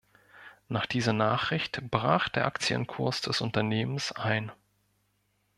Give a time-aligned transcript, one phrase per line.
[0.67, 4.51] Nach dieser Nachricht brach der Aktienkurs des Unternehmens ein.